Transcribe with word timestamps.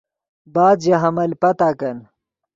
بعد 0.53 0.77
ژے 0.83 0.95
حمل 1.03 1.31
پتاکن 1.41 1.97